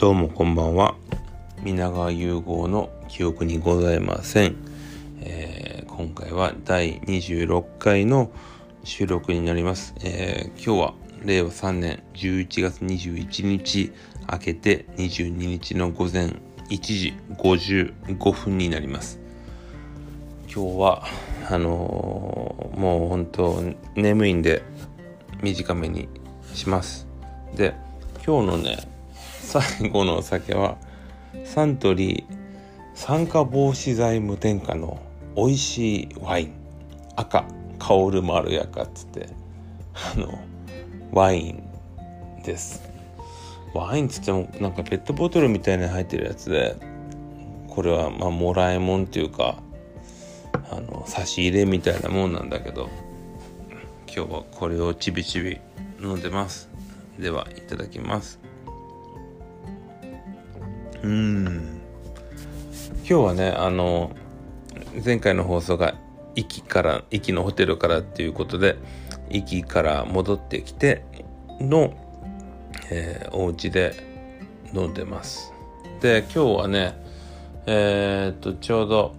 [0.00, 0.94] どうもこんばんは。
[1.62, 4.56] 皆川融合の記憶にございません、
[5.20, 8.32] えー、今回は第26回の
[8.82, 13.92] 収録になります、えー、今日は令和3年11月21日
[14.32, 16.28] 明けて22日の午前
[16.70, 19.20] 1時55分になります。
[20.44, 21.04] 今日は
[21.50, 23.62] あのー、もう本当
[23.96, 24.62] 眠いんで
[25.42, 26.08] 短めに
[26.54, 27.06] します。
[27.54, 27.74] で
[28.24, 28.89] 今日のね
[29.50, 30.76] 最後のお酒は
[31.44, 32.36] サントリー
[32.94, 35.02] 酸化防止剤無添加の
[35.34, 36.54] 美味しいワイン。
[37.16, 37.44] 赤
[37.80, 39.28] 香るまろやかっつって
[40.14, 40.38] あの
[41.10, 42.88] ワインです。
[43.74, 46.76] ワインっつってもなんかペットボトルみたいに入ってるやつで
[47.66, 49.56] これはまあもらいもんっていうか
[50.70, 52.88] あの差し入れみたいなもんなんだけど
[54.06, 55.60] 今日はこれをちびちび
[56.00, 56.70] 飲んでます。
[57.18, 58.39] ではいただきます。
[61.02, 61.80] うん。
[62.98, 64.12] 今日はねあの
[65.04, 65.94] 前回の放送が
[66.34, 68.76] 壱岐から壱岐のホテルからっていうことで
[69.28, 71.04] 壱岐から戻ってきて
[71.60, 71.94] の、
[72.90, 73.94] えー、お家で
[74.72, 75.52] 飲んでます。
[76.00, 76.94] で今日はね
[77.66, 79.14] えー、っとちょうど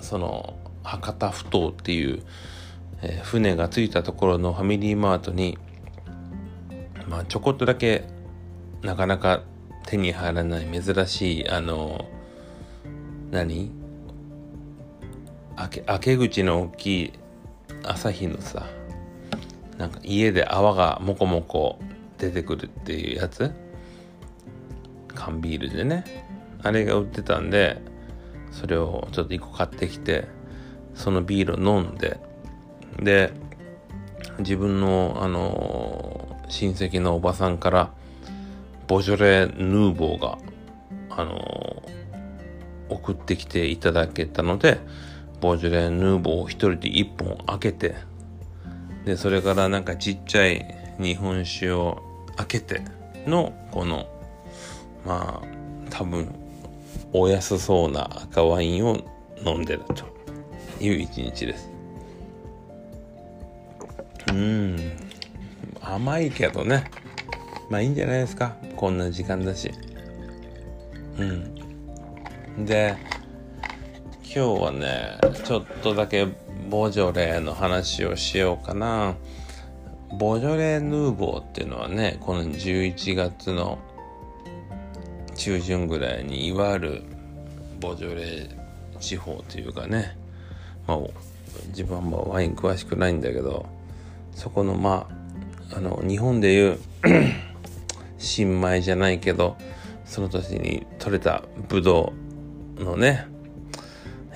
[0.00, 2.22] その博多埠頭っていう
[3.02, 5.58] えー、船が着いたところのファミリーマートに、
[7.06, 8.04] まあ、ちょこっとだけ
[8.82, 9.42] なかなか
[9.88, 12.04] 手に入らない珍しいあの
[13.30, 13.70] 何？
[15.56, 17.12] 開け開け口の大きい
[17.84, 18.66] 朝日のさ
[19.78, 21.78] なんか家で泡がもこもこ
[22.18, 23.50] 出てくるっていうやつ？
[25.14, 26.04] 缶ビールでね。
[26.62, 27.80] あれが売ってたんで
[28.50, 30.26] それをちょっと1個買ってきて
[30.92, 32.20] そのビールを飲んで
[33.00, 33.32] で
[34.40, 37.92] 自分のあの親戚のおばさんから
[38.88, 40.38] ボジョレ・ヌーボーが
[41.10, 41.82] あの
[42.88, 44.80] 送ってきていただけたので
[45.40, 47.94] ボジョレ・ヌーボーを一人で一本開けて
[49.04, 52.02] でそれからなんかちっちゃい日本酒を
[52.36, 52.82] 開けて
[53.26, 54.08] のこの
[55.04, 55.46] まあ
[55.90, 56.34] 多分
[57.12, 58.98] お安そうな赤ワインを
[59.44, 60.04] 飲んでると
[60.82, 61.70] いう一日です。
[64.28, 64.92] うん
[65.80, 66.90] 甘いけどね
[67.68, 68.56] まあいいんじゃないですか。
[68.76, 69.72] こんな時間だし。
[71.18, 72.64] うん。
[72.64, 72.96] で
[74.22, 76.26] 今日はねちょっとだけ
[76.68, 79.16] ボジョレーの話をしようかな。
[80.18, 83.78] ボジョレーヌーボーっていうのはねこの11月の
[85.34, 87.02] 中旬ぐらいにいわゆる
[87.80, 90.16] ボジョレー地方というかね。
[90.86, 90.98] まあ
[91.68, 93.66] 自分はワイン詳しくないんだけど
[94.34, 95.06] そこのま
[95.70, 96.78] ああの日本でいう
[98.18, 99.56] 新米じゃないけど
[100.04, 102.12] その年に取れたブド
[102.76, 103.26] ウのね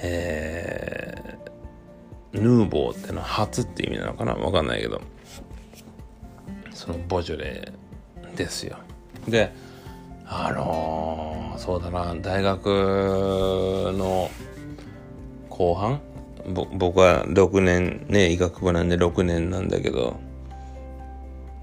[0.04, 4.34] えー、ヌーボーってのは初って意味なのかな？
[4.34, 5.00] わかんないけど。
[6.74, 8.78] そのボジョレーですよ。
[9.28, 9.52] で
[10.26, 12.16] あのー、そうだな。
[12.16, 12.66] 大学
[13.96, 14.28] の
[15.48, 16.00] 後半？
[16.52, 20.16] 僕は6年ね医学部なんで6年なんだけど。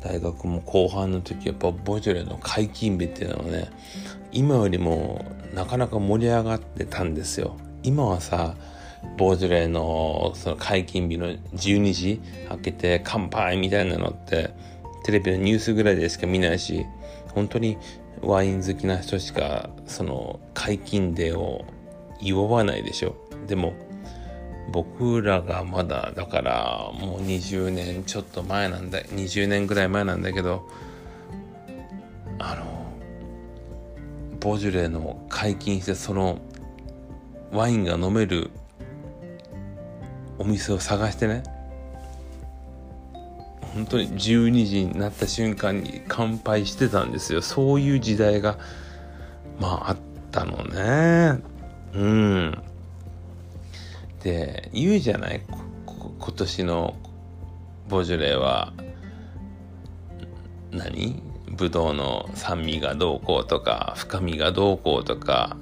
[0.02, 3.70] 大学も後半の時やっぱボジョレの解禁日っていうのはね
[4.32, 7.58] 今よりもなかなか盛り上がってたんですよ。
[7.84, 8.56] 今はさ
[9.18, 14.52] ボージョレのその解禁日の12時開けて乾杯みたいなのって
[15.04, 16.86] テレビのニュースぐらいでしか見ないし
[17.34, 17.78] 本当に
[18.22, 21.66] ワイン好きな人しかその解禁デーを
[22.22, 23.16] 祝わないでしょ。
[23.48, 23.74] でも
[24.72, 30.68] 僕らがまだだからもう20年ちょっと前なんだ20年ぐらい前なんだけど
[32.38, 32.94] あの
[34.40, 36.40] ボジュレーの解禁してその
[37.52, 38.52] ワインが飲める
[40.38, 41.44] お店を探してね
[43.74, 47.42] 本当に12時になった瞬間に乾杯してたんですよ。
[47.42, 48.58] そういう時代が
[49.60, 49.98] まああっ
[50.32, 51.40] たのね。
[51.94, 52.64] うん。
[54.20, 55.42] って言うじゃない？
[56.20, 56.96] 今年の
[57.88, 58.74] ボジョレーは。
[60.72, 61.24] 何？
[61.50, 65.58] ブドウの酸味がどうこうとか深みがどうこうとか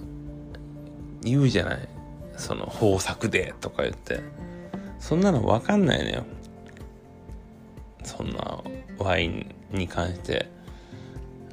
[1.21, 1.88] 言うじゃない？
[2.36, 4.21] その豊作でとか言って。
[5.00, 6.25] そんなの分かんないのよ。
[8.03, 8.60] そんな
[8.98, 10.50] ワインに関して。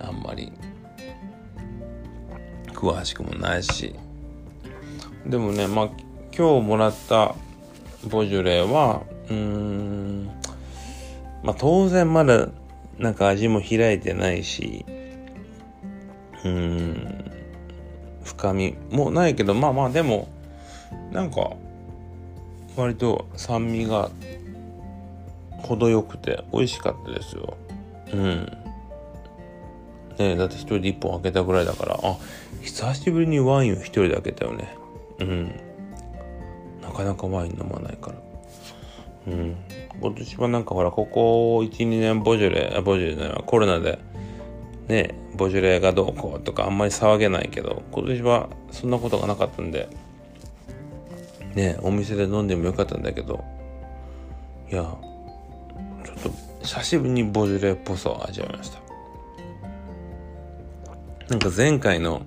[0.00, 0.50] あんまり。
[2.73, 3.95] 詳しくもないし。
[5.27, 5.91] でもねまあ
[6.37, 7.37] 今日もらった
[8.09, 10.31] ボジョレーは、うーん、
[11.45, 12.49] まあ当然まだ
[12.99, 14.85] なんか味も開いてないし、
[16.45, 17.25] うん
[18.25, 20.29] 深みもないけどまあまあでも
[21.13, 21.53] なんか
[22.77, 24.11] 割と酸味が
[25.59, 27.57] 程よくて美味しかったですよ。
[28.13, 28.59] うん。
[30.19, 32.17] ねだって一人で一本開けたぐらいだからあ
[32.61, 34.77] 久しぶりにワインを一人で開けたよね。
[35.21, 35.63] うん。
[36.94, 38.17] かなかワイン飲まないから。
[39.26, 39.56] うん。
[40.00, 43.99] 今年はなんかほらここ12年ボジョレボジョレじゃないコロナで
[44.88, 49.88] ねボジョレがどうこうとかあんまり騒げないけど今年はそんなことがなかったんで
[51.55, 53.44] ねお店で飲んでもよかったんだけど
[54.70, 56.31] いやちょっと
[56.62, 58.81] 久しぶりにボジョレっぽさを味わいました。
[61.29, 62.23] なんか前回の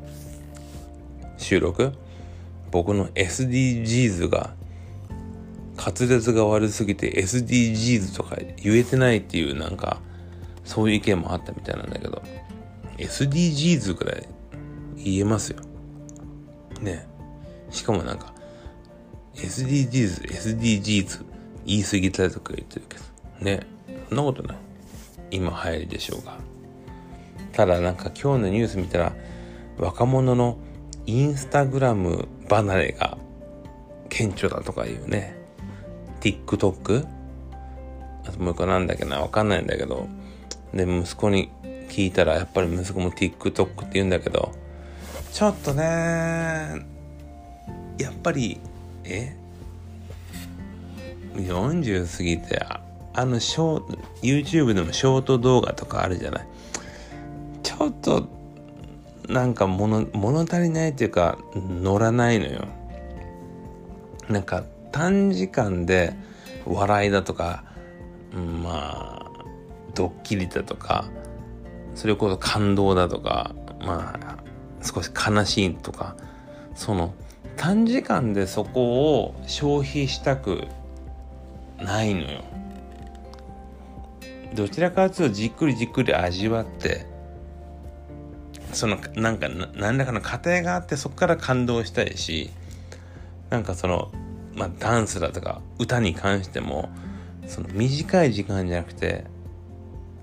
[1.38, 1.94] 収録
[2.72, 4.56] 僕の SDGs が
[5.78, 10.02] 滑舌が悪すぎて SDGs とか言えてないっていうなんか
[10.66, 12.22] そういう意見もあったみたいなんだけど
[12.98, 14.28] SDGs ぐらい
[14.98, 15.60] 言えますよ。
[16.82, 17.08] ね。
[17.70, 18.34] しかもなんか
[19.36, 21.26] SDGs、SDGs
[21.66, 23.04] 言い過ぎたとか言ってるけど
[23.46, 23.68] ね。
[24.10, 24.58] そんなことない。
[25.30, 26.38] 今流行りでしょうが。
[27.54, 29.14] ただなんか今日のニュース見たら
[29.78, 30.58] 若者の
[31.06, 33.18] インスタグラム離れが
[34.10, 35.37] 顕著だとかいうね。
[36.22, 37.08] TikTok
[38.28, 40.08] あともう一個なんだっけなわかんないんだけど。
[40.74, 41.50] で息子に
[41.90, 44.52] 聞いたらやっぱり息子も TikTok って言うんだけど。
[45.32, 45.84] ちょっとね
[47.98, 48.60] やっぱり
[49.06, 49.36] え
[51.36, 52.60] ？40過ぎて
[53.14, 56.48] あのショート YouTube でもショート動画とかあるじゃない？
[57.64, 58.28] ちょっと
[59.30, 62.66] なんか物物足りないっていうか乗らないのよ。
[64.30, 66.16] なんか短時間で
[66.66, 67.64] 笑いだとか、
[68.34, 69.46] うん、まあ
[69.96, 71.06] ドッキリだとか
[71.96, 74.38] それこそ感動だとかまあ
[74.84, 76.16] 少し悲しいとか
[76.76, 77.14] その
[77.56, 80.68] 短時間でそこを消費したく
[81.80, 82.44] ないのよ。
[84.54, 87.06] どちらかというとじっくりじっくり味わって
[88.72, 92.52] そのなんか何らかの過程があってそこから感動したいし
[93.50, 94.12] なんかその
[94.58, 96.90] まあダンスだとか歌に関しても
[97.48, 99.24] その短い時間じゃなくて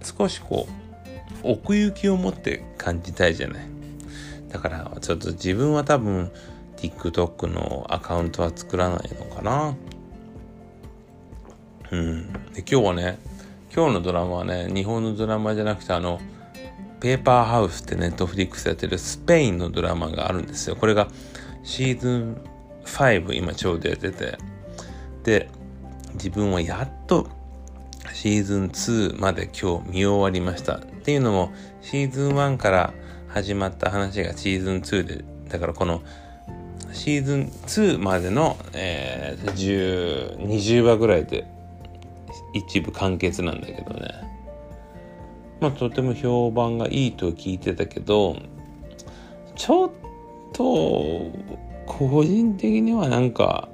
[0.02, 0.66] 少しこ
[1.42, 3.66] う奥行きを持って感じたいじゃない。
[4.50, 6.30] だからちょっと自分は多分
[6.76, 9.74] TikTok のアカウントは作らないのかな。
[11.90, 12.32] うん。
[12.52, 13.18] で今日はね
[13.74, 16.20] 今日のドラマはね日本のドラマじゃなくてあの
[17.00, 20.76] ペーパーハウスってネットフリックスやってるスペインのドラマがあるんですよ。
[20.76, 21.08] これが
[21.62, 22.36] シーズン
[22.84, 24.38] 5今ちょうどやってて。
[25.24, 25.48] で、
[26.14, 27.28] 自分はやっと
[28.12, 30.76] シーズン2まで今日見終わりました。
[30.76, 31.52] っていうのも
[31.82, 32.92] シーズン1から
[33.28, 36.02] 始まった話がシーズン2で、だからこの
[36.92, 41.44] シーズン2までの、えー、20話ぐらいで
[42.52, 44.24] 一部完結なんだけどね。
[45.60, 48.36] まあ、とても評判がいいと聞いてたけど
[49.54, 49.90] ちょっ
[50.52, 51.30] と
[51.86, 53.68] 個人的にはなんか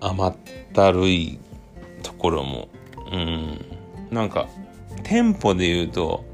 [0.00, 0.36] 甘っ
[0.72, 1.38] たるい
[2.02, 2.68] ところも
[3.12, 3.60] うん。
[4.10, 4.46] なんか
[5.02, 6.24] テンポで言うと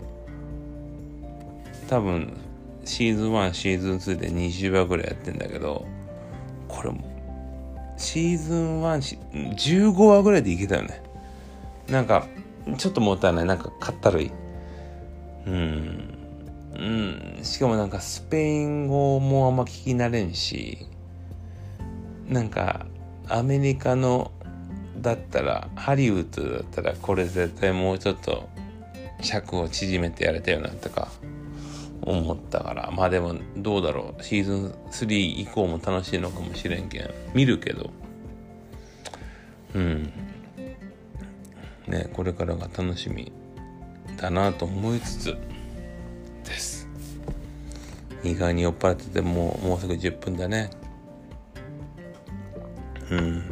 [1.88, 2.36] 多分
[2.84, 5.86] シーズン1シーズン2で20話ぐらいやってんだけど
[6.68, 7.10] これも
[7.96, 11.02] シーズン115話ぐらいでいけたよね。
[11.88, 12.26] なんか
[12.78, 13.44] ちょっともったいない。
[13.44, 14.32] なんかかったるい。
[15.46, 15.99] うん。
[16.76, 17.38] うん。
[17.42, 20.86] しかもなんかスペイン語もあんま聞き慣れんし
[22.28, 22.86] なんか
[23.28, 24.30] アメリカの
[24.98, 28.48] だったらハリウッドだったらこれ絶対もうちょっと
[29.22, 31.08] 尺を縮めてやれたよなとか
[32.02, 32.90] 思ったから。
[32.90, 34.22] まあでもどうだろう。
[34.22, 37.10] シーズン3以降も楽しいのかもしれんけん。
[37.34, 37.90] 見るけど。
[39.74, 40.12] うん。
[41.86, 43.32] ねこれからが楽しみ
[44.16, 45.36] だなと思いつつ。
[48.22, 50.70] 意外に酔っ払っててもうもうすぐ10分だね。
[53.10, 53.42] うん。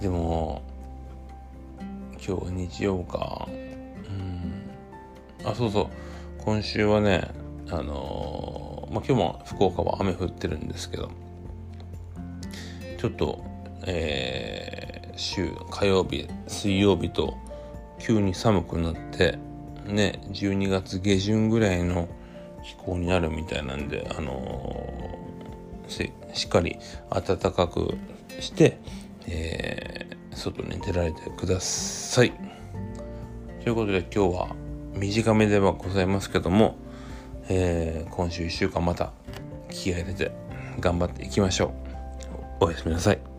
[0.00, 0.62] でも
[2.12, 3.48] 今日は日曜か。
[3.48, 4.70] うん。
[5.44, 5.86] あそうそう。
[6.38, 7.30] 今週はね
[7.70, 11.10] あのー、まあ今日も福岡は雨降ってるんですけど
[12.98, 13.42] ちょっと
[13.86, 17.36] えー、週火曜日水曜日と
[17.98, 19.38] 急に寒くなって
[19.86, 22.08] ね12月下旬ぐらいの
[22.64, 26.78] 気候になるみたいなんであのー、しっかり
[27.10, 27.96] 暖かく
[28.40, 28.78] して、
[29.26, 32.32] えー、外に出られてください。
[33.62, 34.56] ということで今日は
[34.94, 36.76] 短めではございますけども、
[37.48, 39.12] えー、今週1週間また
[39.70, 40.32] 気合入れて
[40.80, 41.72] 頑張っていきましょ
[42.60, 43.33] うおやすみなさい